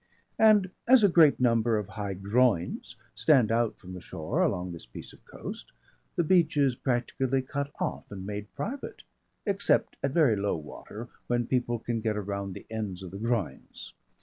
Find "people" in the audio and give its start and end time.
11.45-11.77